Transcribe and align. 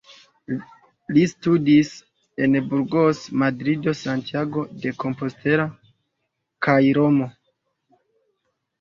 Li 1.17 1.25
studis 1.33 1.91
en 2.47 2.57
Burgos, 2.73 3.21
Madrido, 3.43 3.95
Santiago 4.01 4.67
de 4.83 4.97
Compostela 5.07 5.71
kaj 6.69 6.81
Romo. 7.03 7.33